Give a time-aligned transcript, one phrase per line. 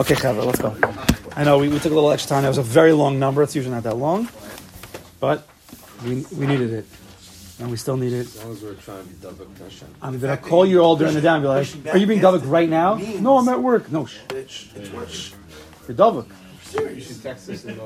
[0.00, 0.74] Okay, Chavra, let's go.
[1.36, 2.42] I know we, we took a little extra time.
[2.44, 3.42] That was a very long number.
[3.42, 4.30] It's usually not that long,
[5.20, 5.46] but
[6.02, 6.86] we, we needed it,
[7.58, 8.20] and we still need it.
[8.20, 9.88] As long as we're trying to be double Hashem.
[10.00, 12.06] I mean, did I call you all during the day and be like, "Are you
[12.06, 13.92] being Davik right now?" No, I'm at work.
[13.92, 14.68] No, shh, shh,
[15.10, 15.32] shh.
[15.86, 16.30] You're Davik.
[16.72, 17.84] You should text us in the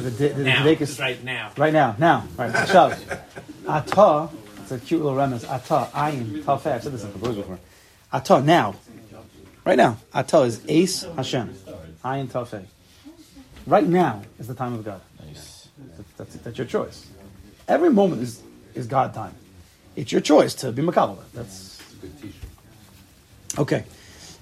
[0.00, 0.42] the day.
[0.42, 1.52] Now, just right now.
[1.56, 2.52] Right now, now, right.
[2.52, 2.98] Shav.
[3.68, 4.28] Ata.
[4.62, 5.44] It's a cute little remnants.
[5.44, 5.88] Ata.
[5.94, 6.42] Ayin.
[6.42, 6.72] Tafeh.
[6.72, 7.58] I've said this in the Kabbalah before.
[8.12, 8.42] Ata.
[8.42, 8.74] Now.
[9.64, 9.98] Right now.
[10.12, 11.54] Ata is Ace Hashem.
[12.04, 12.64] Ayin Tafeh.
[13.66, 15.00] Right now is the time of God.
[15.24, 15.68] Nice.
[16.16, 17.06] That's, that's your choice.
[17.68, 18.42] Every moment is,
[18.74, 19.34] is God time.
[19.94, 21.22] It's your choice to be Makabala.
[21.32, 23.58] That's It's a good t-shirt.
[23.60, 23.84] okay.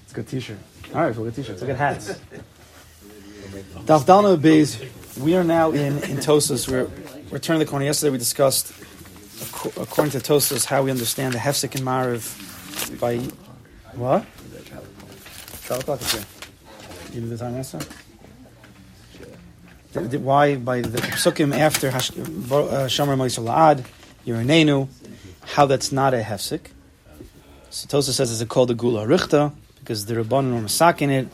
[0.03, 0.57] It's a good t-shirt.
[0.95, 1.61] All right, so get t-shirts.
[1.61, 2.19] Look at hats.
[3.85, 5.19] Daf Dalna Beis.
[5.19, 6.67] We are now in, in Tosus.
[6.67, 6.87] We're,
[7.31, 7.85] we're turning the corner.
[7.85, 8.73] Yesterday we discussed,
[9.77, 13.17] according to Tosus, how we understand the Hefsek and Mariv by
[13.95, 14.25] what?
[15.71, 16.25] Here.
[17.13, 17.61] You did the time
[20.09, 23.85] did- Why by the psukim after uh, Shomer Moisel Ad,
[24.25, 24.89] Yerenenu,
[25.41, 26.59] how that's not a Hefsek.
[27.69, 31.29] So Tosa says it's called a Gula Richta because the Rabbanon were masaking it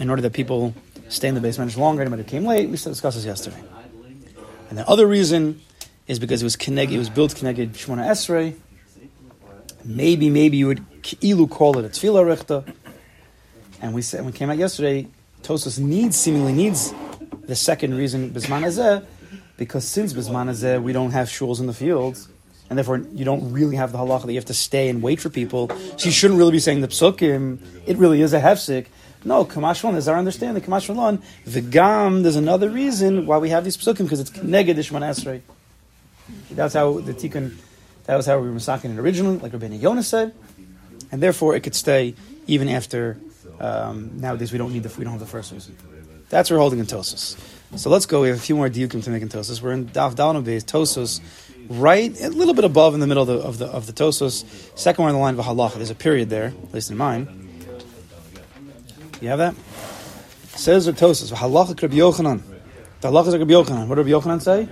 [0.00, 0.74] in order that people
[1.08, 2.02] stay in the basement longer.
[2.02, 3.62] Anybody came late, we discussed this yesterday.
[4.70, 5.60] And the other reason
[6.08, 8.56] is because it was Keneg, it was built Keneged Shmona Esrei.
[9.84, 10.84] Maybe, maybe you would
[11.20, 12.74] ilu call it a Tefillah Richta.
[13.82, 15.08] And we said, we came out yesterday,
[15.42, 16.94] Tosos needs, seemingly needs
[17.44, 19.04] the second reason, Bisman Hazeh,
[19.56, 22.28] because since Bisman Hazeh, we don't have shuls in the fields,
[22.70, 25.20] and therefore you don't really have the halacha that you have to stay and wait
[25.20, 25.70] for people.
[25.98, 27.58] You shouldn't really be saying the psukim.
[27.84, 28.86] It really is a hefsek.
[29.24, 30.62] No, Kamashwan is our understanding.
[30.62, 32.22] Kamashwan, the gam.
[32.22, 35.42] There's another reason why we have these psukim because it's neged Esrei.
[36.52, 37.56] That's how the tikkun.
[38.04, 40.34] That was how we were masaking it originally, like Rabbeinu Yonah said,
[41.10, 42.14] and therefore it could stay
[42.46, 43.18] even after.
[43.62, 45.76] Um, nowadays we don't need the we don't have the first reason.
[46.28, 47.38] That's what we're holding in Tosos.
[47.78, 48.22] So let's go.
[48.22, 49.62] We have a few more diukim to make in Tosos.
[49.62, 51.20] We're in Daf Dalno Beis Tosos,
[51.68, 54.44] right a little bit above in the middle of the of the, of the Tosos.
[54.76, 55.74] Second one on the line of halacha.
[55.76, 57.50] There's a period there, at least in mine.
[59.20, 59.54] You have that?
[60.58, 62.42] Says the Tosos halacha Rabbi Yochanan.
[63.00, 63.86] The halacha is Rabbi Yochanan.
[63.86, 64.68] What did Rabbi Yochanan say?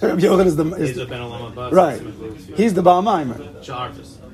[0.06, 1.98] Rabbi Yochanan is the is He's the, a right.
[1.98, 3.62] some of those- He's the Baal Maimer.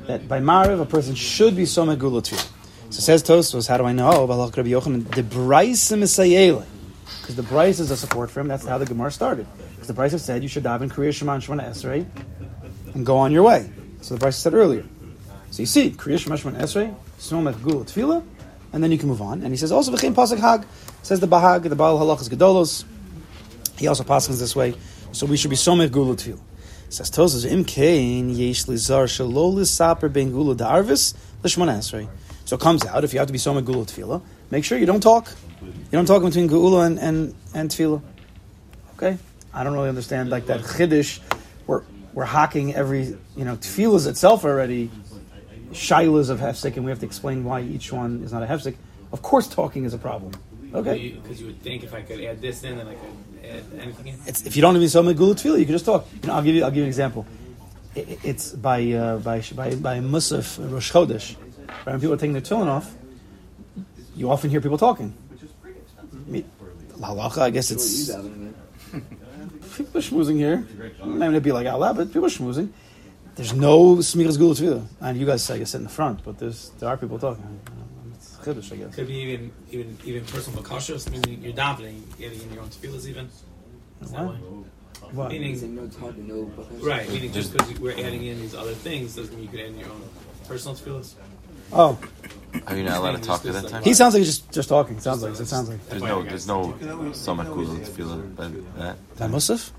[0.07, 2.53] That by Mariv a person should be so Gula Tefillah.
[2.91, 4.11] So says Tosfos, how do I know?
[4.11, 6.65] Oh, Balach Rabbi Yochanan, the Isayele.
[7.21, 8.47] Because the Braisa is a support for him.
[8.47, 9.47] That's how the Gemara started.
[9.75, 12.07] Because the have said you should daven Kriya Shema and Shemana Esrei
[12.95, 13.69] and go on your way.
[14.01, 14.85] So the Braisa said earlier.
[15.51, 18.25] So you see, Kriya Shema Shemana Esrei, Somek Gula Tefillah,
[18.73, 19.43] and then you can move on.
[19.43, 20.67] And he says also V'chein Pasuk Hag.
[21.03, 22.85] Says the Bahag, the Baal Halachas Gedolos.
[23.77, 24.75] He also passes this way.
[25.11, 26.46] So we should be Somek Gula Tefillah.
[26.97, 27.59] Says Tosas, Im
[28.31, 31.15] Yesh Lizar Ben Gula Darvis.
[32.47, 34.87] So it comes out if you have to be Somek Gula Tefillah, make sure you
[34.87, 35.31] don't talk.
[35.61, 38.03] You don't talk between Geula and and, and.
[38.95, 39.19] Okay,
[39.53, 41.21] I don't really understand like that Chiddush.
[41.67, 41.83] We're
[42.15, 44.91] we're hacking every you know Tefillahs itself already.
[45.73, 48.77] Shilas of hefsek, and we have to explain why each one is not a hefsek.
[49.13, 50.33] Of course, talking is a problem.
[50.73, 53.36] Okay, Because you would think if I could add this in, then I could.
[54.27, 56.07] It's, if you don't even say Megillah Tefillah, you can just talk.
[56.23, 56.65] You know, I'll give you.
[56.65, 57.27] I'll give you an example.
[57.97, 61.37] I- I- It's by uh, by by by Musaf Rosh Chodesh.
[61.85, 61.87] Right?
[61.95, 62.93] When people are taking their tefillin off,
[64.17, 65.15] you often hear people talking.
[66.33, 66.43] I
[67.01, 68.09] halacha, I guess it's
[69.77, 70.67] people are schmoozing here.
[71.05, 72.71] Maybe it'd be like out loud, but people are schmoozing.
[73.37, 76.39] There's no smichas gula tefillah, and you guys say you sit in the front, but
[76.39, 77.45] there's there are people talking.
[78.47, 78.95] It's chiddush, I guess.
[78.95, 83.07] Could be even even even personal makashos, meaning you're davening, adding in your own tefillahs
[83.07, 83.29] even.
[84.03, 84.35] Is that What?
[84.35, 85.11] why?
[85.13, 85.31] What?
[85.31, 86.51] Meaning, it's hard to know.
[86.81, 89.67] Right, meaning just because we're adding in these other things doesn't mean you could add
[89.67, 90.03] in your own
[90.49, 91.15] personal tefillahs.
[91.73, 91.99] Oh,
[92.67, 93.83] Are you not allowed to talk at that time?
[93.83, 94.99] he sounds like he's just just talking.
[95.01, 96.73] Sounds like it sounds like There's no, there's no
[97.13, 98.97] Samak Gula to feel that.
[99.17, 99.71] that Musaf.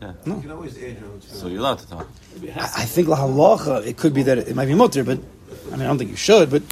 [0.00, 0.12] Yeah.
[0.26, 0.36] No.
[0.36, 2.08] You can always add your own So you're allowed to talk.
[2.42, 5.18] I I think la halacha, it could be that it might be mutter, but
[5.68, 6.50] I mean, I don't think you should.
[6.50, 6.62] But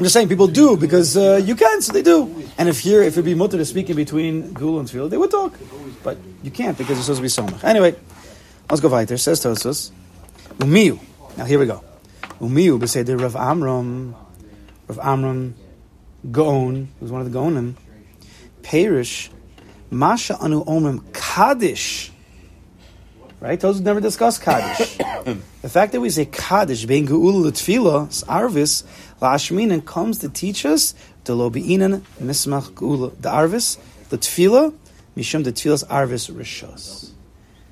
[0.00, 2.42] I'm just saying people do because uh, you can, so they do.
[2.56, 5.18] And if here, if it'd be mutter to speak in between gul and tefillah, they
[5.18, 5.52] would talk,
[6.02, 7.62] but you can't because it's supposed to be somach.
[7.64, 7.94] Anyway,
[8.70, 9.18] let's go weiter.
[9.18, 9.90] Says Tosos,
[10.56, 10.98] umiyu.
[11.36, 11.84] Now here we go.
[12.40, 14.16] Umiyu b'seder Rav Amram,
[14.88, 15.54] Rav Amram
[16.30, 17.74] Gaon, who's one of the Gaonim,
[18.62, 19.30] Perish,
[19.90, 22.10] Masha anu omrim Kaddish.
[23.40, 23.58] Right?
[23.58, 24.96] Those who never discuss Kaddish.
[25.62, 28.84] the fact that we say Kaddish, being Geula L'Tfila, Arvis,
[29.20, 30.94] La'ashminan, comes to teach us
[31.24, 33.78] the Lobi'inan Mismach Geula, the Arvis,
[34.10, 34.74] the Tfila,
[35.16, 37.10] Mishum the Tfilas Arvis Rishos.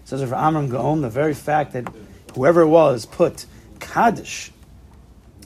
[0.04, 1.86] Says for Amram Gaon, the very fact that
[2.34, 3.44] whoever it was put
[3.78, 4.50] Kaddish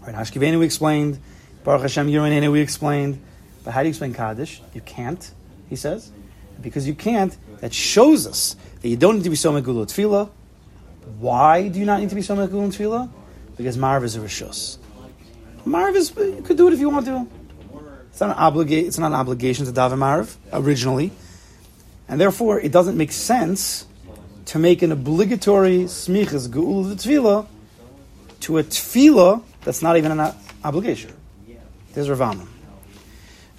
[0.06, 1.20] Right, Hashkivenu we explained.
[1.62, 3.22] Baruch Hashem Yirinenu we explained.
[3.62, 4.60] But how do you explain Kaddish?
[4.74, 5.30] You can't,
[5.70, 6.10] he says.
[6.60, 10.28] Because you can't, that shows us that you don't need to be so megulu tefillah.
[11.20, 13.08] Why do you not need to be so megulu tefillah?
[13.56, 14.78] Because Marv is a rishus.
[15.64, 17.28] Marv is, you could do it if you want to.
[18.10, 21.12] It's not an, obliga- it's not an obligation to daven Marv originally.
[22.08, 23.86] And therefore, it doesn't make sense
[24.46, 27.46] to make an obligatory smichas geul tefillah
[28.40, 31.12] to a tefillah that's not even an obligation.
[31.94, 32.44] There's Ravana.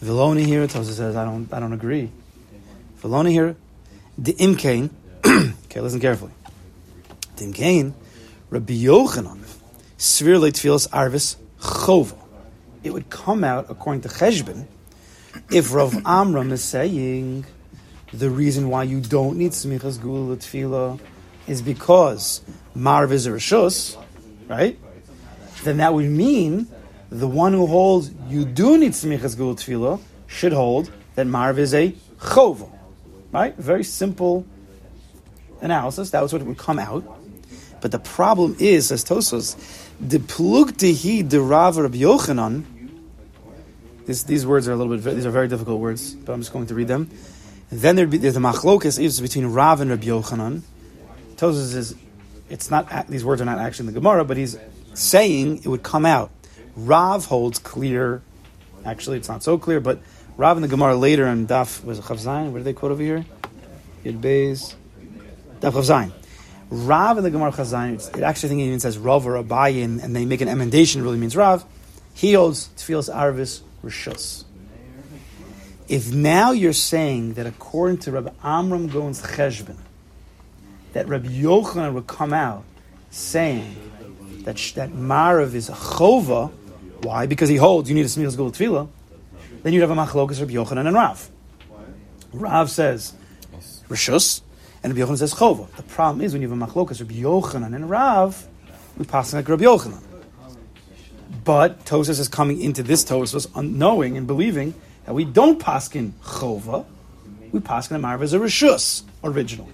[0.04, 2.12] Viloni here, Tosa says, I don't, I don't agree.
[3.02, 3.56] Viloni here,
[4.18, 4.90] the imkain.
[5.26, 6.32] okay, listen carefully.
[7.38, 7.94] The imkain,
[8.50, 9.40] Rabbi Yochanan,
[9.98, 12.18] svir le arvis chova.
[12.84, 14.68] It would come out according to Cheshbon
[15.52, 17.46] if Rav Amram is saying
[18.12, 21.00] the reason why you don't need smichas gula tefillah
[21.48, 22.42] is because
[22.76, 23.98] marv is a rishus,
[24.48, 24.80] right?
[25.64, 26.68] Then that would mean
[27.10, 31.74] the one who holds you do need smichas gula tefillah should hold that marv is
[31.74, 32.70] a chova,
[33.34, 33.56] right?
[33.58, 34.46] Very simple
[35.62, 36.12] analysis.
[36.12, 37.04] That was what would come out.
[37.82, 39.58] But the problem is, as Tosos,
[40.00, 42.64] the plugtihi de Rav Rabbi Yochanan.
[44.06, 45.16] This, these words are a little bit.
[45.16, 47.10] These are very difficult words, but I'm just going to read them.
[47.72, 50.62] And then there'd be there's a machlokas is between Rav and Rabbi Yochanan.
[51.36, 51.96] Tosos is,
[52.50, 53.08] it's not.
[53.08, 54.58] These words are not actually in the Gemara, but he's
[54.94, 56.32] saying it would come out.
[56.76, 58.22] Rav holds clear.
[58.86, 60.00] Actually, it's not so clear, but
[60.36, 62.52] Rav in the Gemara later in Daf was Chav Zayin.
[62.52, 63.24] What did they quote over here?
[64.04, 64.74] Yud Beis.
[65.60, 66.12] Daf Chav.
[66.72, 69.84] Rav in the Gemara it's- it actually I think it even says Rav or Abayi,
[69.84, 71.64] and, and they make an emendation, it really means Rav.
[72.16, 74.46] He holds Tfilas Arvis Rishus.
[75.88, 79.76] If now you're saying that according to Rabbi Amram Gaon's Cheshbon,
[80.94, 82.64] that Rabbi Yochanan would come out
[83.12, 83.76] saying
[84.46, 86.52] that that Marav is a chova,
[87.02, 87.28] why?
[87.28, 88.88] Because he holds you need a smichas gul tefillah.
[89.64, 91.30] Then you'd have a machlokas Rabbi Yochanan and Rav.
[92.34, 93.14] Rav says
[93.88, 94.42] rishus,
[94.84, 95.74] and Rabbi Yochanan says chova.
[95.76, 98.48] The problem is when you have a machlokas Rabbi Yochanan and Rav,
[98.98, 100.04] we pass like Rabbi Yochanan.
[101.46, 104.74] But Tosis is coming into this Tosis unknowing and believing
[105.06, 106.86] that we don't paskin chova,
[107.52, 109.70] we paskin Marav as a rishus original.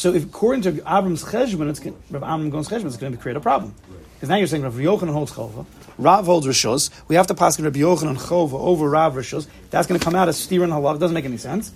[0.00, 3.18] So, if according to Avram's cheshbon, it's gon- Rav Amram Gaon's cheshbon, it's going to
[3.18, 3.74] create a problem.
[4.14, 5.66] Because now you're saying Rav Yochanan holds chova,
[5.98, 6.88] Rav holds rishus.
[7.08, 9.46] We have to pass Rabbi Yochanan chova over Rav rishus.
[9.68, 10.96] That's going to come out as steer and halal.
[10.96, 11.70] It doesn't make any sense.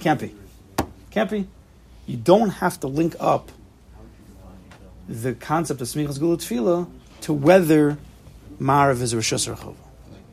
[0.00, 0.34] Can't be.
[1.10, 1.48] Can't be.
[2.06, 3.52] You don't have to link up
[5.06, 6.88] the concept of smichas gula tefillah
[7.20, 7.98] to whether
[8.58, 9.76] Marav is a rishus or chova.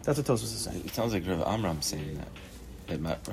[0.03, 0.81] That's what Tosos is saying.
[0.85, 2.21] It sounds like Rav Amram saying
[2.87, 3.03] that.
[3.03, 3.29] that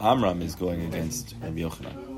[0.00, 2.11] Amram is going against Rabbi Yochanan.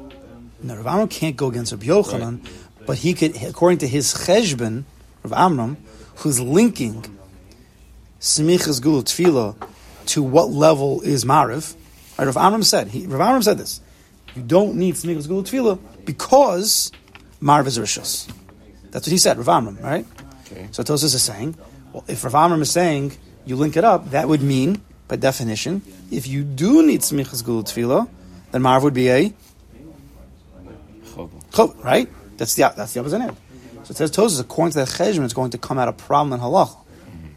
[0.65, 2.41] No, Rav Amram can't go against Rabbi Yochanan,
[2.87, 4.85] but he could, according to his cheshbon,
[5.23, 5.77] Rav Amram,
[6.17, 7.05] who's linking
[8.19, 9.57] smichas gula tefillah
[10.07, 11.77] to what level is mariv.
[12.19, 12.89] Right, Rav Amram said.
[12.89, 13.83] He, Rav Amram said this:
[14.35, 16.91] you don't need smichas gula tefillah because
[17.43, 18.27] mariv is a rishus.
[18.91, 19.77] That's what he said, Rav Amram.
[19.83, 20.07] Right.
[20.47, 20.69] Okay.
[20.71, 21.57] So Tosis is saying,
[21.93, 23.13] well, if Rav Amram is saying
[23.45, 27.65] you link it up, that would mean, by definition, if you do need smichas gula
[27.65, 28.09] tefillah,
[28.53, 29.35] then mariv would be a
[31.55, 31.83] Chova.
[31.85, 32.09] Right?
[32.37, 33.37] That's the that's the opposite end.
[33.85, 36.33] So it says Tosis, according to that cheshbon, it's going to come out a problem
[36.33, 36.77] in halacha.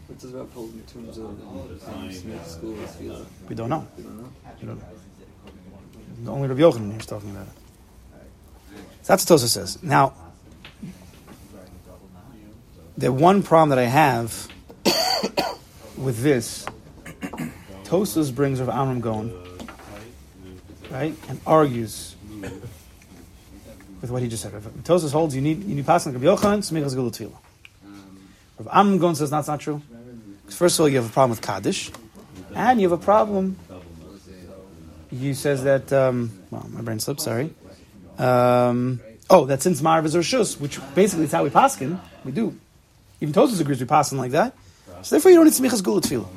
[0.06, 2.76] What does Rav hold in terms of Smith school?
[3.48, 3.86] We don't know.
[3.96, 4.28] We don't know.
[4.60, 4.78] We don't
[6.24, 6.32] know.
[6.32, 7.52] Only Rabbi Yochanan here is talking about it.
[9.02, 9.82] So that's what Tosis says.
[9.82, 10.14] Now,
[12.96, 14.48] the one problem that I have
[15.96, 16.66] with this,
[17.84, 19.32] Tosis brings Rav Amram Gaon,
[20.90, 22.16] right, and argues
[24.00, 24.52] with what he just said.
[24.52, 27.36] Rav- Tosis holds you need you need passing Rabbi Yochanan, smichas gula tefillah.
[28.58, 29.82] Rav Amram Gaon says that's not true.
[30.48, 31.90] First of all, you have a problem with Kaddish,
[32.54, 33.58] and you have a problem.
[35.10, 35.92] You says that.
[35.92, 37.20] Um, well, my brain slipped.
[37.20, 37.52] Sorry.
[38.18, 39.00] Um,
[39.30, 42.58] oh, that since Marv is Rishus, which basically is how we paskin, we do.
[43.20, 44.54] Even Tosus agrees we paskin like that.
[45.02, 46.28] So therefore, you don't need smichas gula tefillah.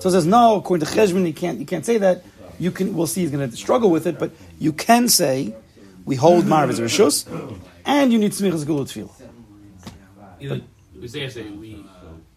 [0.00, 0.56] So it says no.
[0.56, 1.58] According to Cheshbon, you can't.
[1.58, 2.24] You can't say that.
[2.58, 2.94] You can.
[2.94, 3.22] We'll see.
[3.22, 5.54] He's going to struggle with it, but you can say
[6.06, 7.26] we hold Marv as Rishus,
[7.84, 9.10] and you need smichas gula tefillah.
[10.40, 10.60] Either
[11.00, 11.84] we say, say we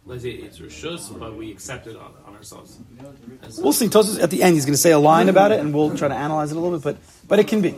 [0.06, 2.78] let's say it's rishus, but we accept it on, on ourselves.
[3.44, 3.88] As- We'll see.
[3.88, 6.08] Tosus at the end, he's going to say a line about it, and we'll try
[6.08, 6.84] to analyze it a little bit.
[6.84, 6.98] But
[7.28, 7.76] but it can be.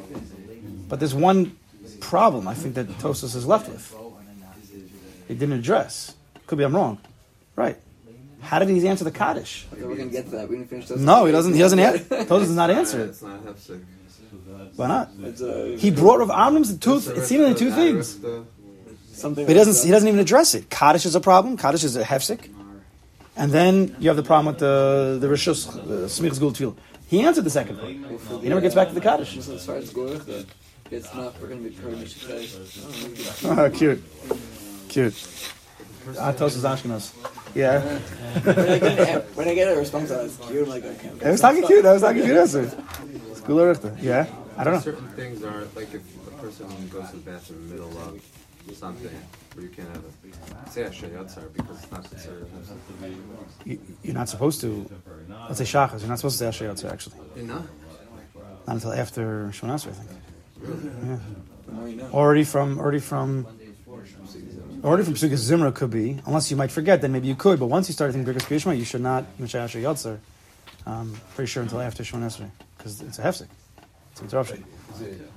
[0.88, 1.58] But there's one
[2.00, 3.94] problem I think that Tosus is left with.
[5.28, 6.16] He didn't address.
[6.48, 6.98] Could be I'm wrong.
[7.56, 7.78] Right.
[8.42, 9.68] How did he answer the Kaddish?
[9.72, 10.50] I We're gonna get to that.
[10.50, 11.00] We didn't finish those.
[11.00, 11.54] No, he doesn't.
[11.54, 11.80] He doesn't.
[11.80, 13.16] Have, Tosus does not answer it.
[14.48, 14.78] It's not hefsek.
[14.78, 15.10] Why not?
[15.22, 16.98] It's, He brought Rav Amram's two.
[16.98, 18.18] It's seemingly two things.
[19.14, 19.46] something.
[19.46, 19.86] But he doesn't.
[19.86, 20.70] He doesn't even address it.
[20.70, 21.58] Kaddish is a problem.
[21.58, 22.50] Kaddish is a hefsek.
[23.38, 26.76] and then you have the problem with the the rishus uh, smichas gul tefillah.
[27.08, 27.92] He answered the second part.
[28.42, 29.34] He never gets back to the kaddish.
[29.34, 29.94] Just as far as
[30.92, 33.48] it's not, we're going to be per Mishkei.
[33.58, 34.04] Ah, cute,
[34.90, 35.16] cute.
[36.18, 37.14] Atos is Ashkenaz.
[37.54, 37.82] Yeah,
[38.44, 40.64] when, I get, when I get a response, I was cute.
[40.64, 41.12] I'm like, okay.
[41.26, 41.86] I was talking cute.
[41.86, 42.70] I was talking cute answer.
[43.36, 43.96] School Richter.
[44.02, 44.26] Yeah,
[44.58, 44.80] I don't know.
[44.80, 48.22] Certain things are like if a person goes to the bathroom in the middle of
[48.74, 49.10] something
[49.54, 52.48] where you can't have a say a shayatzar because it's not considered.
[53.66, 54.90] You- You're not supposed to.
[55.50, 56.00] Let's say shachas.
[56.00, 57.16] You're not supposed to say Asher actually.
[57.36, 57.66] You know?
[58.68, 59.98] Not until after Shemon I think.
[60.60, 60.84] Really?
[61.10, 61.18] Yeah.
[61.66, 62.10] The more you know.
[62.14, 63.48] Already from, already from,
[64.84, 66.20] already from Pesukah Zimra could be.
[66.26, 67.60] Unless you might forget, then maybe you could.
[67.60, 70.20] But once you start thinking Birkas Kriyishma, you should not Mishay Asher Yotzer.
[70.86, 73.48] Um, pretty sure until after Shemon Esrei, because it's a hefsek.
[74.12, 74.66] It's an interruption.
[74.96, 75.32] Is it,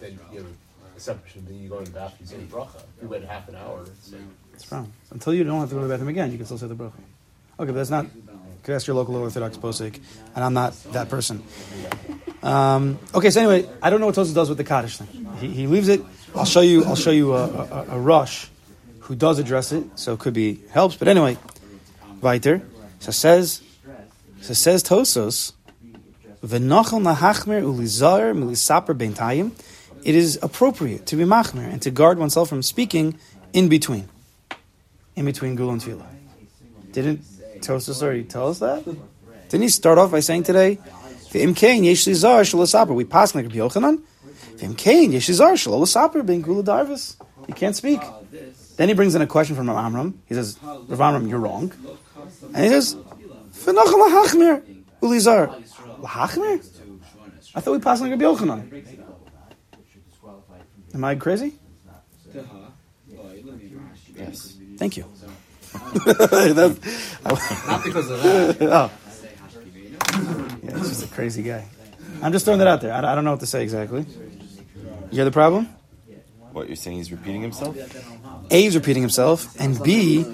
[0.00, 0.48] then you have
[0.96, 2.82] assumption that you go in the bathroom, you say the bracha.
[3.00, 4.20] You wait half an hour, it's like,
[4.52, 4.92] It's wrong.
[5.10, 6.74] Until you don't have to go to the bathroom again, you can still say the
[6.74, 6.92] bracha.
[7.58, 8.04] Okay, but that's not.
[8.04, 8.22] You
[8.62, 10.00] could ask your local Orthodox posik,
[10.34, 11.42] and I'm not that person.
[12.42, 15.26] Um, okay, so anyway, I don't know what Tosa does with the Kaddish thing.
[15.40, 16.02] He, he leaves it.
[16.34, 16.84] I'll show you.
[16.84, 18.48] I'll show you a, a, a rush
[19.00, 20.96] who does address it, so it could be helps.
[20.96, 21.36] But anyway,
[22.20, 22.62] weiter.
[23.00, 23.62] So says,
[24.40, 25.52] so says Tosos.
[26.42, 27.74] Milisaper
[28.94, 29.52] bentayim.
[30.02, 33.18] It is appropriate to be machmer and to guard oneself from speaking
[33.52, 34.08] in between,
[35.16, 36.06] in between gul and tefillah.
[36.92, 37.22] Didn't
[37.60, 38.84] Tosos already tell us that?
[38.84, 40.78] Didn't he start off by saying today,
[41.30, 44.02] "V'im kain yesh lizar shalasaper." We pass like Rabbi Yochanan.
[44.56, 47.16] V'im kain yesh lizar ben gula darvis.
[47.48, 48.00] You can't speak.
[48.02, 48.12] Uh,
[48.76, 50.22] then he brings in a question from Rav Amram.
[50.26, 51.72] He says, "Rav Amram, you're wrong."
[52.54, 54.62] And he says, "V'nochel lahachmer
[55.02, 55.62] ulizar."
[56.00, 56.64] Lahachmer?
[57.54, 58.84] I thought we passed like Rabbi Yochanan.
[60.94, 61.54] Am I crazy?
[62.36, 62.56] Uh-huh.
[64.16, 64.56] Yes.
[64.76, 65.04] Thank you.
[66.04, 66.76] That's-
[67.24, 68.56] Not because of that.
[68.62, 68.90] oh.
[70.62, 71.64] Yeah, he's just a crazy guy.
[72.22, 72.92] I'm just throwing that out there.
[72.92, 74.04] I, I don't know what to say exactly.
[75.14, 75.68] You hear the problem?
[76.50, 76.96] What you're saying?
[76.96, 77.76] He's repeating himself.
[78.50, 80.24] A is repeating himself, and B,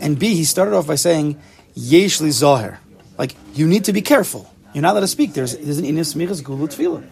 [0.00, 1.38] and B, he started off by saying,
[1.74, 2.80] "Yesh li zahir,"
[3.18, 4.50] like you need to be careful.
[4.72, 5.34] You're not allowed to speak.
[5.34, 7.04] There's there's an inis smichas gulu tefillah.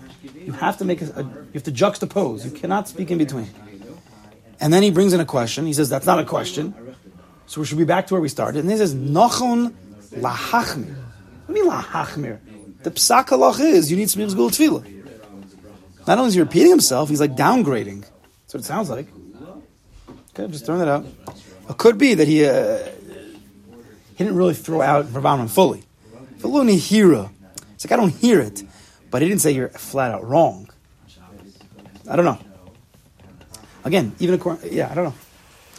[0.47, 2.47] You have to make a, a, you have to juxtapose.
[2.47, 3.51] You cannot speak in between.
[4.59, 5.67] And then he brings in a question.
[5.67, 6.73] He says that's not a question.
[7.49, 8.61] So we should be back to where we started.
[8.61, 9.75] And he says nachon
[10.15, 10.97] lahachmir.
[11.45, 12.39] What do you mean lahachmir?
[12.83, 15.00] The psak halach is you need smichas gulu tefillah.
[16.07, 18.01] Not only is he repeating himself, he's like downgrading.
[18.01, 19.07] That's what it sounds like.
[20.31, 21.05] Okay, I'm just throwing that out.
[21.69, 22.79] It could be that he uh,
[24.17, 25.83] he didn't really throw out Rabbanon fully.
[26.39, 27.31] Veluni hira.
[27.75, 28.63] It's like I don't hear it,
[29.11, 30.69] but he didn't say you're flat out wrong.
[32.09, 32.39] I don't know.
[33.85, 35.15] Again, even according, yeah, I don't know.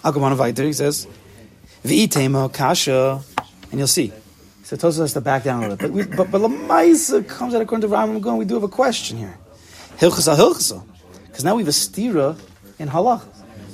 [0.03, 0.53] I'll.
[0.53, 1.07] He says,
[1.83, 3.21] "V'itema kasha,"
[3.69, 4.11] and you'll see.
[4.63, 6.09] So Tosa has to back down a little bit.
[6.09, 8.21] But but but Lamaisa comes out according to Rambam.
[8.21, 9.37] Going, we do have a question here.
[10.01, 10.83] Hilchasa hilchasa,
[11.27, 12.35] because now we have a stira
[12.79, 13.21] in halach.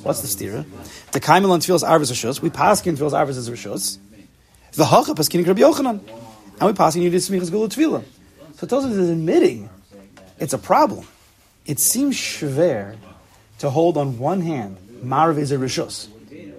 [0.04, 0.66] What's the stira?
[1.14, 2.42] The kaimel on tefillas arvas rishos.
[2.42, 3.98] We pass in tefillas arvas as rishos.
[4.74, 6.02] The hacha paskin Rabbi Yochanan,
[6.60, 8.04] and we pass in yudis smichas gulu tefillah.
[8.56, 9.70] So Tosa is admitting
[10.38, 11.08] it's a problem.
[11.66, 12.98] It seems shver
[13.60, 16.10] to hold on one hand marv is a rishos.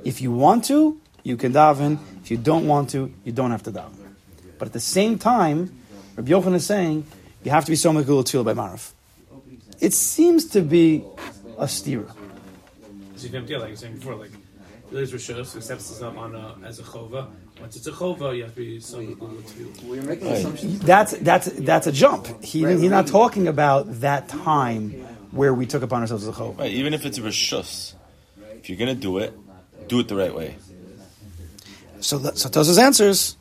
[0.02, 1.98] If you want to, you can daven.
[2.22, 4.14] If you don't want to, you don't have to daven.
[4.58, 5.78] But at the same time,
[6.16, 7.06] Rabbi Yochanan is saying
[7.44, 8.94] you have to be so gulu tefillah by marv.
[9.80, 11.04] It seems to be
[11.56, 12.12] a stira.
[13.16, 14.30] So you can deal like you were saying before, like
[14.90, 17.28] there's Rishos who steps this up on a, as a chova.
[17.60, 19.72] Once it's a chova, you have to be some Google too.
[19.84, 20.36] We're making Right.
[20.38, 20.80] assumptions.
[20.80, 22.42] That's that's that's a jump.
[22.44, 24.90] He, Right, he's not talking about that time
[25.32, 26.58] where we took upon ourselves the chov.
[26.58, 26.70] Right.
[26.70, 27.94] Even if it's a rishus,
[28.56, 29.32] if you're gonna do it,
[29.88, 30.56] do it the right way.
[32.00, 33.36] So that- so Tosa's answers.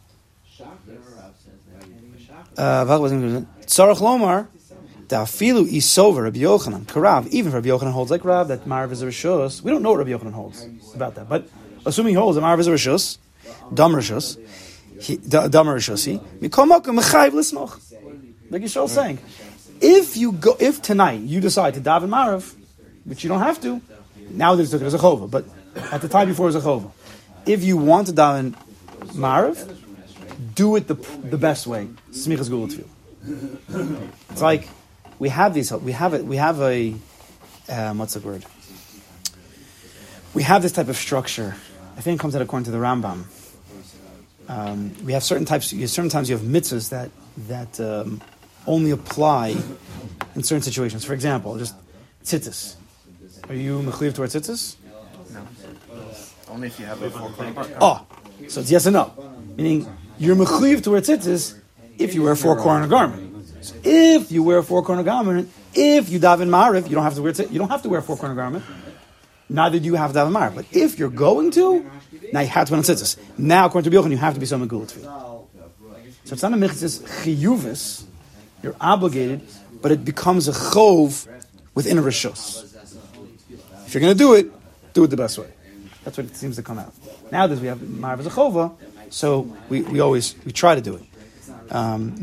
[2.57, 4.47] Uh, Tzarech Lomar,
[5.07, 9.01] Da'afilu Isover Rabbi Yochanan, Karav, even if Rabbi Yochanan holds like Rav, that Marav is
[9.01, 11.47] a Rishos, we don't know what Rabbi Yochanan holds about that, but
[11.85, 13.17] assuming he holds that Marav is a Rishos,
[13.73, 14.37] Dam Rishos,
[14.99, 17.79] he- Da- Dam Rishosi, Mikomokum Mechayiv Lismoch.
[18.49, 19.19] Like Yisrael's saying,
[19.79, 22.55] if you go, if tonight you decide to daven Marav,
[23.05, 23.81] which you don't have to,
[24.31, 25.45] now there's there's a chova, but
[25.91, 26.91] at the time before it was a chova.
[27.45, 28.55] If you want to daven
[29.13, 29.77] Marav,
[30.55, 31.87] do it the the best way.
[32.11, 34.09] Smichas gula tefillah.
[34.31, 34.67] It's like
[35.19, 35.71] we have these.
[35.71, 36.25] We have it.
[36.25, 36.93] We have a
[37.69, 38.45] um, what's the word?
[40.33, 41.55] We have this type of structure.
[41.97, 43.25] I think it comes out according to the Rambam.
[44.47, 45.73] Um, we have certain types.
[45.73, 47.09] you- Certain times you have mitzvahs that
[47.49, 48.21] that um,
[48.65, 49.55] only apply
[50.35, 51.03] in certain situations.
[51.03, 51.75] For example, just
[52.23, 52.75] tzitzis.
[53.49, 54.75] Are you mechliv towards tzitzis?
[55.33, 55.47] No.
[56.49, 57.67] Only if you have a four corner bar.
[57.81, 58.05] Oh,
[58.47, 59.11] so it's yes and no.
[59.57, 61.57] Meaning, you're mechuyev to wear tzitzis
[61.97, 63.26] if you wear a four corner garment.
[63.83, 67.21] If you wear a four corner garment, if you daven mariv, you don't have to
[67.21, 68.63] wear tzitz- you don't have to wear a four corner garment.
[69.49, 70.55] Neither do you have to daven mariv.
[70.55, 71.85] But if you're going to,
[72.33, 73.17] now you have to put on tzitzis.
[73.37, 75.47] Now, according to Bilchan, you have to be some tefillah.
[76.25, 78.03] So it's not a mitzvah chiyuvis.
[78.61, 79.41] You're obligated,
[79.81, 81.27] but it becomes a chov
[81.73, 82.75] within a rishos.
[83.85, 84.51] If you're going to do it,
[84.93, 85.47] do it the best way.
[86.03, 86.93] That's what it seems to come out.
[87.31, 88.75] Nowadays we have Marv as a chova,
[89.09, 91.03] so we, we always we try to do it.
[91.71, 92.15] Um.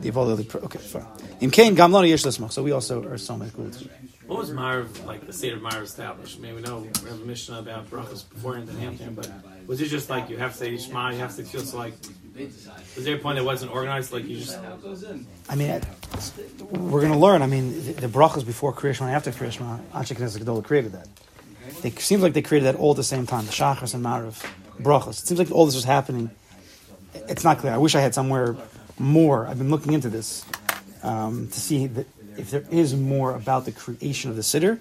[0.00, 1.06] The evolved other okay fine.
[1.40, 2.22] In Cain gamlani yesh.
[2.52, 3.76] So we also are so much good.
[4.26, 5.26] What was Marv like?
[5.26, 6.38] The state of Marv established.
[6.38, 9.30] I mean, we know we have a mission about brachas beforehand and after, but
[9.66, 11.92] was it just like you have to say Shema, you have to feel so like?
[12.96, 14.12] Was there a point that wasn't organized?
[14.12, 14.58] Like you just
[15.50, 15.82] I mean,
[16.70, 17.42] we're going to learn.
[17.42, 20.64] I mean, the, the brachas before Kriya Shema and after Kriya Shema, Anshe Knesset Gedolah
[20.64, 21.08] created that.
[21.84, 23.44] It seems like they created that all at the same time.
[23.44, 24.42] The Shachas and Marv
[24.80, 25.20] brachas.
[25.20, 26.30] It seems like all this was happening.
[27.14, 27.74] It's not clear.
[27.74, 28.56] I wish I had somewhere
[28.98, 29.46] more.
[29.46, 30.44] I've been looking into this
[31.02, 32.06] um, to see that
[32.36, 34.78] if there is more about the creation of the sitter.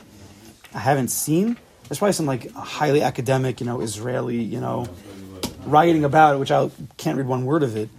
[0.73, 1.57] I haven't seen.
[1.87, 4.87] There's probably some like highly academic, you know, Israeli, you know,
[5.65, 7.89] writing about it, which I can't read one word of it.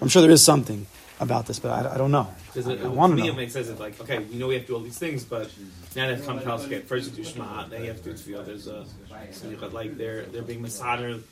[0.00, 0.86] I'm sure there is something
[1.18, 2.32] about this, but I, I don't know.
[2.46, 3.34] Because it, I to want to me, know.
[3.34, 3.68] it makes sense.
[3.68, 5.50] It's like, okay, you know, we have to do all these things, but
[5.94, 8.12] now they have to come us, okay, first you do Shema, then you have to
[8.12, 8.46] do Tefillah.
[8.46, 8.86] There's a,
[9.32, 11.22] so you like they're they're being masader.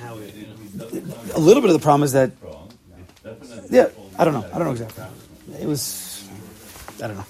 [0.00, 0.86] How it, you know,
[1.34, 2.30] A little bit of the problem is that,
[3.70, 3.88] yeah,
[4.18, 4.46] I don't know.
[4.52, 5.04] I don't know exactly.
[5.60, 6.28] It was,
[7.02, 7.26] I don't know.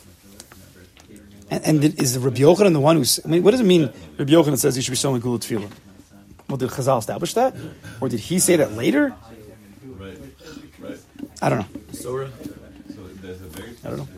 [1.51, 3.21] And, and did, is Rabbi Yochanan the one who's?
[3.25, 3.93] I mean, what does it mean?
[4.19, 5.71] Rabbi Yochanan says you should be sowing gula tefillah.
[6.49, 7.55] Well, did Chazal establish that,
[8.01, 9.15] or did he say that later?
[11.41, 11.81] I don't know.
[11.93, 12.31] Sora.
[13.85, 14.09] I don't know.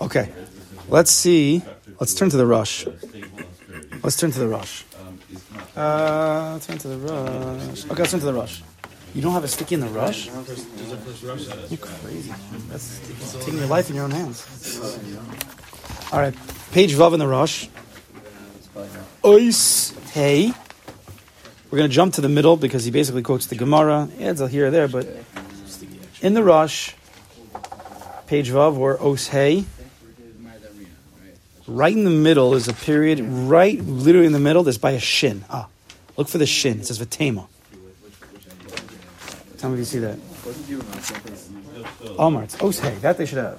[0.00, 0.30] Okay,
[0.88, 1.62] let's see.
[2.00, 2.86] Let's turn to the rush.
[4.02, 4.84] Let's turn to the rush.
[5.76, 7.84] Uh, turn to the rush.
[7.86, 8.62] Okay, let's turn to the rush.
[9.14, 10.26] You don't have a sticky in the rush?
[10.26, 12.32] You're crazy.
[12.68, 13.00] That's
[13.44, 14.44] taking your life in your own hands.
[16.12, 16.34] All right,
[16.72, 17.68] page Vav in the rush.
[19.24, 20.52] Ois hey.
[21.70, 24.08] We're going to jump to the middle because he basically quotes the Gemara.
[24.18, 25.06] Yeah, it's a here or there, but
[26.22, 26.94] in the rush,
[28.26, 29.64] page Vav or Os hey.
[31.66, 35.00] Right in the middle is a period, right literally in the middle, there's by a
[35.00, 35.44] shin.
[35.50, 35.68] Ah,
[36.16, 36.80] look for the shin.
[36.80, 37.48] It says Vatema.
[39.58, 40.18] Tell me if you see that.
[42.16, 42.94] Omar, oh, it's Os hey.
[42.96, 43.58] That they should have.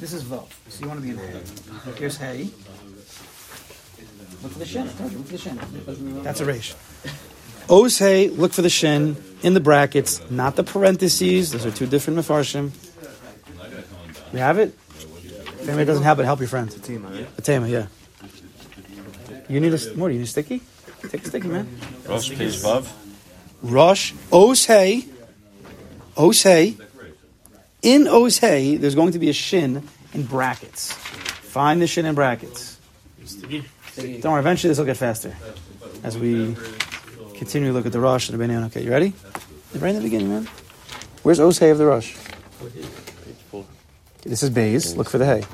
[0.00, 0.48] This is Vav.
[0.68, 1.42] So you want to be in Hey.
[1.98, 2.50] Here's Hey.
[4.42, 4.82] Look for the shin.
[4.82, 6.22] I Look for the shin.
[6.22, 6.74] That's a resh.
[7.68, 11.52] Os Hey, look for the shin in the brackets, not the parentheses.
[11.52, 12.70] Those are two different mefarshim.
[14.32, 14.74] We have it?
[14.98, 16.70] If anybody doesn't have it, help your friend.
[16.70, 17.86] Fatema, yeah.
[19.48, 20.62] You need a, more, you need a sticky?
[21.08, 21.68] Take a sticky, man.
[22.08, 23.05] Rosh page Vav.
[23.62, 25.06] Rosh, Os Hey,
[26.16, 26.76] Os Hey.
[27.82, 30.92] In Os Hey, there's going to be a shin in brackets.
[30.92, 32.78] Find the shin in brackets.
[33.96, 35.34] Don't worry, eventually this will get faster
[36.02, 36.56] as we
[37.34, 38.64] continue to look at the Rosh and the Benyon.
[38.64, 39.12] Okay, you ready?
[39.74, 40.48] Right in the beginning, man.
[41.22, 42.16] Where's Os Hey of the Rosh?
[44.22, 44.96] This is Bays.
[44.96, 45.44] Look for the hay.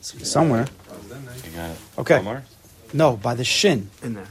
[0.00, 0.66] Somewhere.
[1.44, 1.78] You got it.
[1.98, 2.42] Okay.
[2.92, 3.90] No, by the shin.
[4.02, 4.26] In there.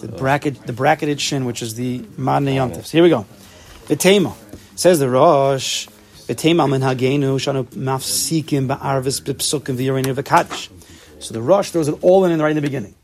[0.00, 2.88] The bracket, the bracketed shin, which is the Madne.
[2.90, 3.26] Here we go.
[3.86, 4.34] Vitema.
[4.76, 5.88] Says the Rosh.
[6.28, 10.68] Vitema min hagenu shanu mafsikim ba'arvis b'psukim v'yorenu v'kadish.
[11.20, 12.94] So the Rosh throws it all in, right in the beginning.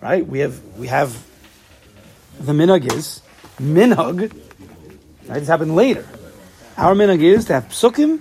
[0.00, 0.26] Right?
[0.26, 1.16] We have we have
[2.40, 3.20] the minhag is
[3.60, 4.32] minhag.
[5.28, 5.38] Right?
[5.38, 6.04] This happened later.
[6.76, 8.20] Our minhag is to have psukim,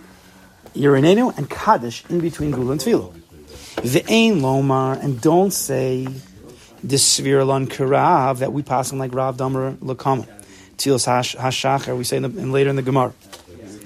[0.76, 3.14] Yerenenu, and Kaddish in between Gula and Tefillah.
[3.78, 6.08] Ve'ein lomar, and don't say
[6.84, 10.28] the Sviralon Karav that we pass on like Rav Damer Lakama.
[10.78, 13.14] Tils hash- Hashachar, we say in, the, in later in the Gemara.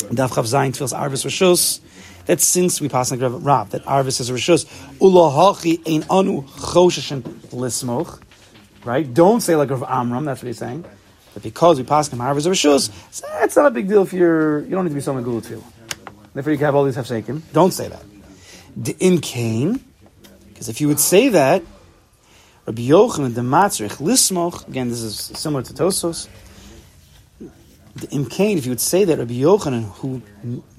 [0.09, 1.79] Daf Chav Zayin Tfilas Arvis Rishus.
[2.25, 4.65] That since we pass like Rav, that Arvis is a Rishus.
[4.99, 8.21] Ulahachi ein anu choshishin lismoch.
[8.85, 9.11] Right?
[9.11, 10.85] Don't say like Rav Amram, that's what he's saying.
[11.33, 14.61] But because we pass him Arvis Rishus, so that's not a big deal if you're,
[14.61, 15.63] you don't need to be someone good tefillah.
[16.33, 17.41] Therefore you can have all these hefsekim.
[17.53, 18.03] Don't say that.
[18.99, 19.83] In Cain,
[20.49, 21.63] because if you would say that,
[22.65, 26.29] Rabbi Yochanan the Matzrich Lismoch, again, this is similar to Tosos.
[27.39, 30.21] The Imkain, if you would say that Rabbi Yochanan, who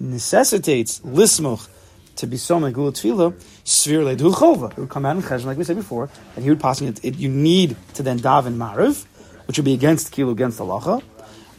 [0.01, 1.69] necessitates Lismoch
[2.17, 3.35] to be so Megula Tefillah,
[3.67, 6.49] Svir Ledu Chova, it would come out in Cheshvan, like we said before, and he
[6.49, 9.05] would pass it, it, you need to then daven Mariv,
[9.47, 11.03] which would be against Kilu, against the Lacha.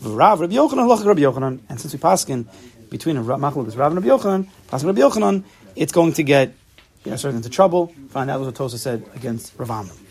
[0.02, 2.50] Rav Rabbi Yochanan, Lacha Rabbi Yochanan, and since we pass in
[2.90, 5.44] between is Rav and Rabbi Yochanan, passing Rabbi Yochanan,
[5.76, 6.56] it's going to get
[7.04, 7.94] you know, certain into trouble.
[8.10, 10.05] Find out what Tosa said against Rav Amram.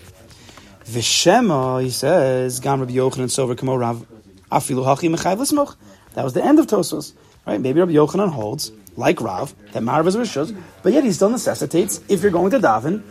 [0.87, 4.07] Vishema, he says, Gam Rabbi Yochanan Sover Kamo Rav
[4.53, 5.77] Afilu Hachi Mechayv Lismoch.
[6.15, 7.13] That was the end of Tosos.
[7.47, 7.61] Right?
[7.61, 12.01] Maybe Rabbi Yochanan holds, like Rav, that Marav is Rishos, but yet he still necessitates,
[12.09, 13.03] if you're going to daven,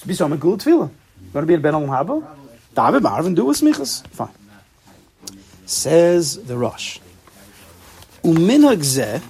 [0.00, 0.90] to be some Gul Tefillah.
[0.90, 2.26] You want to be at Ben Olam Haba?
[2.74, 4.06] Daven Marav and do with Smichas.
[4.08, 4.30] Fine.
[5.66, 6.98] Says the Rosh.
[8.22, 9.22] Uminhag zeh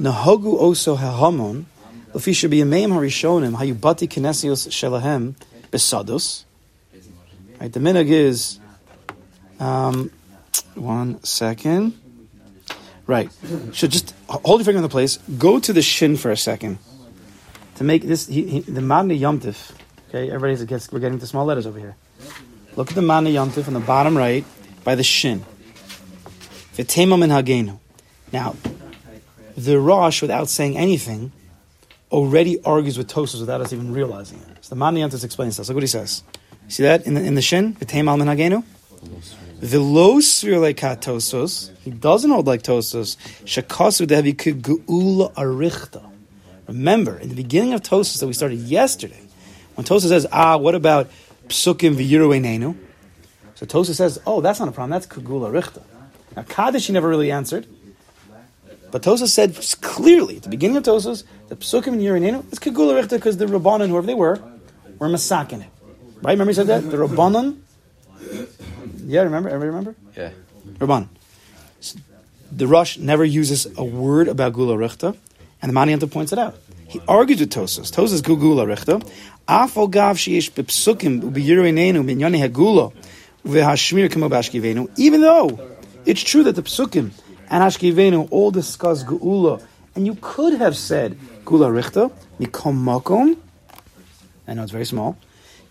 [0.00, 1.64] nahogu oso hahamon
[2.12, 5.34] lefisha biyameim harishonim hayubati kinesios shelahem
[5.70, 6.44] besados
[7.60, 8.60] Right, the minhag is,
[9.58, 10.10] um,
[10.74, 11.98] one second.
[13.06, 13.30] Right.
[13.72, 15.16] So just hold your finger in the place.
[15.38, 16.78] Go to the shin for a second
[17.76, 19.72] to make this he, he, the Madna Yomtiv.
[20.08, 21.96] Okay, everybody's gets we're getting to small letters over here.
[22.76, 24.44] Look at the Madna Yomtiv on the bottom right
[24.84, 25.44] by the shin.
[26.74, 27.78] V'tema min hagenu.
[28.32, 28.56] Now,
[29.56, 31.32] the Rosh, without saying anything,
[32.12, 34.64] already argues with Tosos without us even realizing it.
[34.64, 35.68] So the Madna Yomtiv explains this.
[35.68, 36.22] Look what he says.
[36.68, 37.74] See that in the, in the shin?
[37.74, 38.64] V'tema min hagenu.
[39.60, 40.18] V'lo.
[41.82, 43.16] He doesn't hold like tosos.
[43.44, 46.08] Shakasu devi geula arichta.
[46.68, 49.22] Remember, in the beginning of Tosos that we started yesterday,
[49.74, 51.10] when Tosos says, ah, what about
[51.48, 52.76] psukim v'yiru
[53.54, 54.90] So Tosos says, oh, that's not a problem.
[54.90, 55.82] That's kugula arichta.
[56.36, 57.66] Now, Kaddish he never really answered.
[58.90, 63.02] But Tosos said clearly at the beginning of Tosos, the psukim and yiru is kugula
[63.02, 64.38] arichta because the Rabbanan, whoever they were,
[64.98, 65.70] were masakin it.
[66.22, 66.32] Right?
[66.32, 66.90] Remember he said that?
[66.90, 67.58] The Rabbanan
[69.08, 69.48] yeah, remember?
[69.48, 69.94] Everybody remember?
[70.16, 70.30] Yeah.
[70.78, 71.08] Rabban.
[72.52, 75.16] The Rush never uses a word about Gula Rechta,
[75.62, 76.56] and the Manianta points it out.
[76.88, 77.90] He argues with Tosos.
[77.90, 79.02] Tosos Gula Rechta.
[79.46, 82.92] Afo gav sheish bepsukim ubiyiruinenu minyani hagula
[83.44, 84.90] uvehashmir kamo bashkivenu.
[84.98, 85.58] Even though
[86.04, 87.10] it's true that the psukim
[87.50, 89.62] and Ashkivenu all discuss Geula,
[89.94, 93.38] and you could have said Gula mikom makom.
[94.46, 95.16] I know it's very small.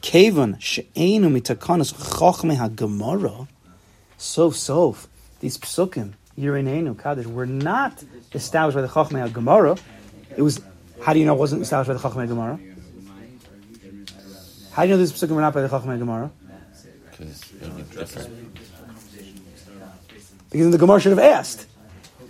[0.01, 3.47] Kevon she'enu mitakanas chochme hagemara.
[4.17, 5.07] So, sof.
[5.39, 9.79] These psukim, Yirinenu, Kaddish, were not established by the chochme hagemara.
[10.35, 10.61] It was.
[11.01, 12.59] How do you know it wasn't established by the chochme hagemara?
[14.71, 16.31] How do you know these psukim were not by the chochme hagemara?
[20.49, 21.65] Because the Gemara should have asked.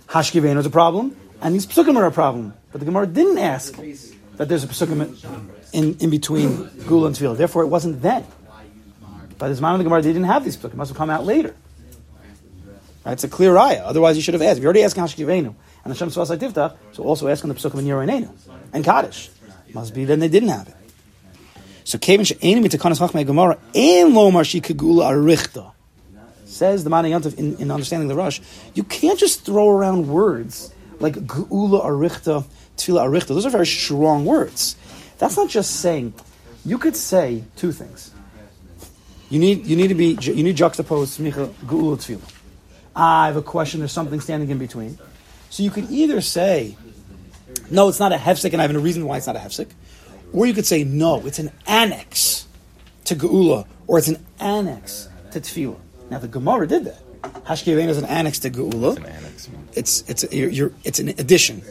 [0.08, 2.54] Hashkivenu is a problem, and these psukim are a problem.
[2.72, 3.76] But the Gemara didn't ask
[4.36, 5.14] that there's a psukim
[5.72, 7.36] in, in between Gula and Tefillah.
[7.36, 8.24] Therefore, it wasn't then.
[9.38, 10.72] This man of the Gemara, they didn't have these psukim.
[10.72, 11.54] It must have come out later.
[13.04, 13.12] Right?
[13.12, 13.84] It's a clear ayah.
[13.84, 14.58] Otherwise, you should have asked.
[14.58, 15.54] If you're already asking Hashkivenu,
[15.84, 18.30] and Hashem Svasai Tiftach, so also asking the psukim in Yeroinenu
[18.72, 19.30] and Kaddish.
[19.72, 20.76] Must be then they didn't have it.
[21.84, 25.72] So Kevin she'enim mitakanas hachmei Gemara ein lomar kegula arichta.
[26.44, 28.40] Says the Mana Yantav in, in understanding the rush,
[28.74, 32.44] you can't just throw around words like geula arichta,
[32.76, 33.28] tefillah arichta.
[33.28, 34.76] Those are very strong words.
[35.18, 36.14] That's not just saying.
[36.64, 38.12] You could say two things.
[39.30, 42.34] You need you need to be you need juxtapose smicha geula tefillah.
[42.96, 43.80] I have a question.
[43.80, 44.98] There's something standing in between.
[45.50, 46.76] So you could either say,
[47.70, 49.68] no, it's not a hefsek, and I have a reason why it's not a hefsek,
[50.32, 52.46] or you could say, no, it's an annex
[53.04, 55.78] to geula, or it's an annex to tefillah.
[56.10, 57.02] Now the Gemara did that.
[57.44, 58.96] Hashkivain is an annex to geula.
[58.96, 59.48] It's an annex.
[59.74, 61.62] It's it's a, you're, you're, it's an addition,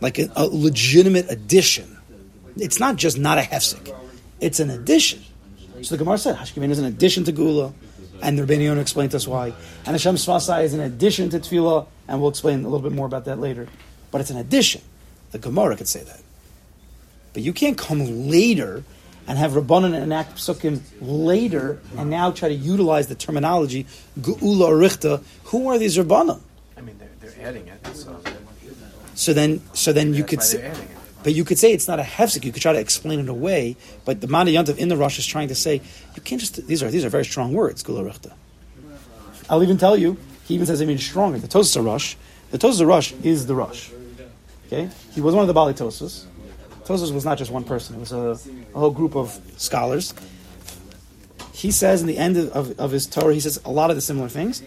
[0.00, 1.97] like a, a legitimate addition.
[2.58, 3.94] It's not just not a hefsek;
[4.40, 5.22] it's an addition.
[5.82, 7.72] So the Gemara said Hashkivain is an addition to Gula,
[8.20, 9.52] and the Rebbeinu explained to us why.
[9.86, 13.06] And Hashem Svasai is an addition to Tefillah, and we'll explain a little bit more
[13.06, 13.68] about that later.
[14.10, 14.82] But it's an addition.
[15.30, 16.20] The Gemara could say that,
[17.32, 18.82] but you can't come later
[19.28, 23.86] and have Rabbanan enact psukim later, and now try to utilize the terminology
[24.18, 25.22] Geula Arichta.
[25.44, 26.40] Who are these Rabbanan?
[26.76, 27.86] I mean, they're, they're adding it.
[27.94, 28.18] So
[29.14, 30.97] So then, so then you that's could say, they're adding it.
[31.22, 32.44] But you could say it's not a hefsek.
[32.44, 33.76] You could try to explain it away.
[34.04, 35.80] But the Mana Yantav in the Rush is trying to say
[36.14, 36.66] you can't just.
[36.66, 37.82] These are these are very strong words.
[37.82, 38.12] Gula.
[39.50, 40.16] I'll even tell you.
[40.44, 41.38] He even says it means stronger.
[41.38, 42.16] The Tosas Rush.
[42.50, 43.90] The Tosas Rush is the Rush.
[44.66, 46.24] Okay, he was one of the Bali Tosas.
[46.84, 47.96] Tosas was not just one person.
[47.96, 48.38] It was a,
[48.74, 50.14] a whole group of scholars.
[51.52, 53.96] He says in the end of, of, of his Torah, he says a lot of
[53.96, 54.62] the similar things.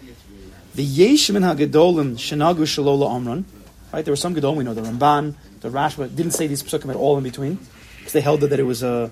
[0.74, 3.44] The Yesh min hagedolim shenagu shalola amran.
[3.92, 6.90] Right, there were some gedolim we know the Ramban, the Rashba didn't say these psukim
[6.90, 7.58] at all in between
[7.98, 9.10] because they held that, it was a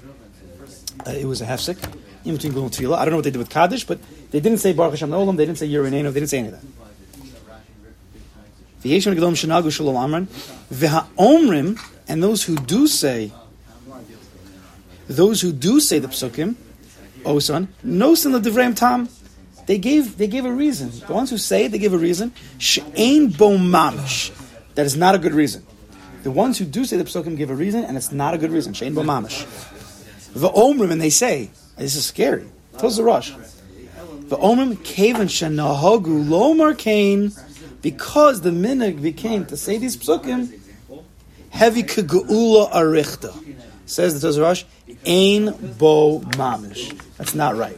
[1.06, 1.78] uh, it was a hefsek
[2.24, 2.98] in between Gul and Tefillah.
[2.98, 3.98] I don't know what they did with Kaddish, but
[4.32, 6.54] they didn't say Baruch Hashem Olam, they didn't say Yirinenu, they didn't say any of
[6.54, 6.64] that.
[10.72, 13.30] V'ha'omrim and those who do say
[15.06, 16.56] those who do say the psukim,
[17.24, 19.08] oh son, no sin l'divrei tam.
[19.66, 20.90] They gave they gave a reason.
[21.06, 22.32] The ones who say it, they give a reason.
[22.58, 24.32] She'ain bo mamish.
[24.74, 25.64] That is not a good reason.
[26.22, 28.50] The ones who do say the psukim give a reason, and it's not a good
[28.50, 28.72] reason.
[28.72, 29.46] She'ain bo mamish.
[30.34, 32.46] The omrim and they say this is scary.
[32.78, 33.32] Tells the Rush.
[33.32, 37.32] The Omrim Kavan Shanahagu Lomar Kain,
[37.82, 40.56] because the minig became to say these psukim,
[41.50, 43.34] heavy kagula arichta.
[43.86, 44.66] Says the Tazar Rush,
[45.04, 46.96] Ain bo mamish.
[47.16, 47.76] That's not right.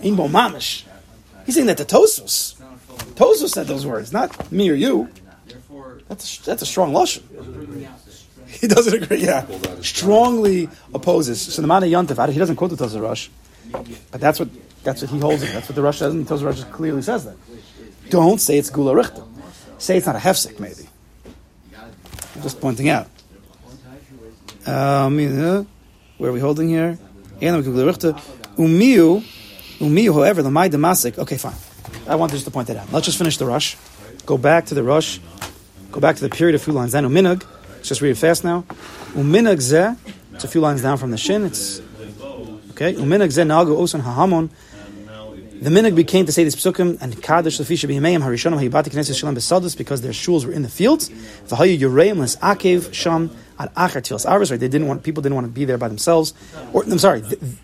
[0.00, 0.84] Ain bo mamish.
[1.46, 2.60] He's saying that to Tosus.
[3.14, 5.08] Tosus said those words, not me or you.
[6.10, 7.22] That's a, that's a strong lashon.
[8.48, 9.24] He doesn't agree.
[9.24, 9.46] Yeah,
[9.80, 11.40] strongly opposes.
[11.40, 13.30] So the man Yontif, he doesn't quote the Tazar Rush,
[13.70, 14.48] but that's what
[14.82, 15.44] that's what he holds.
[15.44, 15.52] It.
[15.52, 17.36] That's what the Rush says, and the Rush clearly says that.
[18.10, 19.24] Don't say it's gula richta.
[19.78, 20.88] Say it's not a hefsek, maybe.
[22.34, 23.06] I'm just pointing out.
[24.66, 25.16] Um,
[26.18, 26.98] where are we holding here?
[27.40, 29.22] Umiu,
[29.78, 30.12] umiu.
[30.12, 30.66] However, the my.
[30.66, 31.54] Okay, fine.
[32.08, 32.92] I want just to point that out.
[32.92, 33.76] Let's just finish the rush.
[34.26, 35.20] Go back to the rush.
[35.92, 36.92] Go back to the period of few lines.
[36.92, 37.44] Then uminug.
[37.70, 38.62] Let's just read it fast now.
[39.12, 39.96] Uminug zeh.
[40.34, 41.44] It's a few lines down from the shin.
[41.44, 41.80] It's
[42.70, 42.94] okay.
[42.94, 44.50] Uminug zeh nagu osan hahamon.
[45.60, 49.34] The minig became to say this psukim and kaddish lefisha b'yameim harishonim hayibati knesset shalom
[49.34, 51.10] besadus because their shuls were in the fields.
[51.48, 54.52] V'hayu yureim les akev sham at achar tilas arvis.
[54.52, 56.34] Right, they didn't want people didn't want to be there by themselves.
[56.72, 57.56] Or I'm sorry, they, they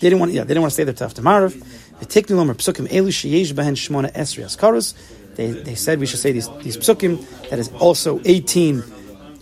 [0.00, 0.32] didn't want.
[0.32, 1.54] Yeah, they didn't want to stay there till after Marav.
[2.00, 4.92] V'tiknu lomer psukim elu sheyesh behen shmona esri askarus.
[5.36, 8.82] They they said we should say these these psukim that is also eighteen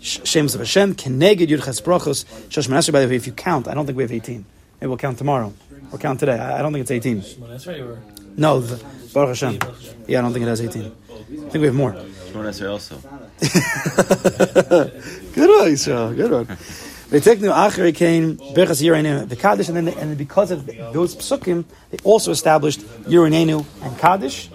[0.00, 3.86] shems of Hashem keneged yudches brachos shosh By the way, if you count, I don't
[3.86, 4.44] think we have eighteen.
[4.82, 5.52] Maybe we'll count tomorrow.
[5.92, 6.36] Or count today.
[6.38, 7.22] I I don't think it's 18.
[7.48, 7.80] That's right.
[7.80, 8.00] Or
[8.36, 8.82] No, the,
[9.14, 9.60] Baruch Hashem.
[10.08, 10.82] Yeah, I don't think it has 18.
[10.82, 10.88] I
[11.50, 11.94] think we have more.
[12.26, 12.96] Shimon also.
[15.36, 16.16] Good one, Yisrael.
[16.16, 16.58] Good one.
[17.10, 20.50] They take new Achari came Berchas Yirinenu, the Kaddish, and then they, and then because
[20.50, 24.48] of those psukim, they also established Yirinenu and Kaddish.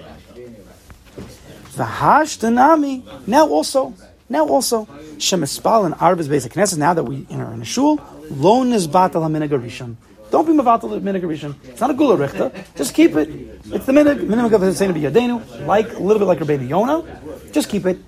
[1.78, 3.28] The hashtanami.
[3.28, 3.94] Now also,
[4.30, 4.86] now also,
[5.18, 6.80] Shemispal and Arbis Beis Knesset.
[6.80, 8.00] Now that we are in a shul,
[8.32, 11.54] Lon is Don't be Mavatal Minig Rishon.
[11.66, 12.52] It's not a Gula Richta.
[12.76, 13.30] Just keep it.
[13.30, 17.04] It's the Minig, Minig of Hussein B'Yadenu, like, a little bit like Rabbeinu Yonah.
[17.52, 18.00] Just keep it.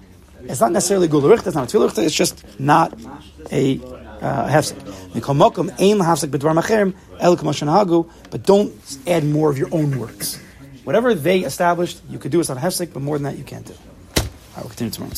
[0.41, 2.99] It's not necessarily Gula Richta, it's not a Tefillah Richta, it's just not
[3.51, 3.79] a
[4.21, 4.79] uh, hefsek.
[5.21, 5.99] Mokum el
[8.31, 10.39] but don't add more of your own works.
[10.89, 13.63] Whatever they established, you could do it on hefsek, but more than that, you can't
[13.63, 13.75] do.
[14.57, 15.13] I will continue tomorrow.